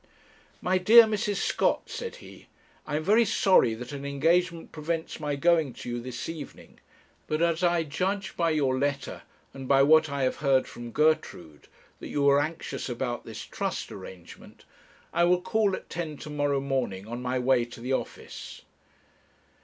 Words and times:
'My 0.61 0.79
dear 0.79 1.03
Mrs. 1.03 1.35
Scott,' 1.35 1.87
said 1.87 2.15
he, 2.15 2.47
'I 2.87 2.95
am 2.95 3.03
very 3.03 3.23
sorry 3.23 3.75
that 3.75 3.91
an 3.91 4.03
engagement 4.03 4.71
prevents 4.71 5.19
my 5.19 5.35
going 5.35 5.73
to 5.73 5.89
you 5.89 6.01
this 6.01 6.27
evening; 6.27 6.79
but, 7.27 7.39
as 7.39 7.61
I 7.61 7.83
judge 7.83 8.35
by 8.35 8.49
your 8.49 8.79
letter, 8.79 9.21
and 9.53 9.67
by 9.67 9.83
what 9.83 10.09
I 10.09 10.23
have 10.23 10.37
heard 10.37 10.65
from 10.65 10.89
Gertrude, 10.89 11.67
that 11.99 12.07
you 12.07 12.27
are 12.29 12.39
anxious 12.41 12.89
about 12.89 13.25
this 13.25 13.43
trust 13.43 13.91
arrangement, 13.91 14.65
I 15.13 15.23
will 15.25 15.39
call 15.41 15.75
at 15.75 15.87
ten 15.87 16.17
to 16.17 16.31
morrow 16.31 16.59
morning 16.61 17.07
on 17.07 17.21
my 17.21 17.37
way 17.37 17.63
to 17.65 17.79
the 17.79 17.93
office.' 17.93 18.63